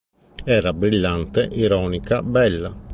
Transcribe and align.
Era 0.55 0.71
brillante, 0.73 1.47
ironica, 1.53 2.23
bella. 2.23 2.73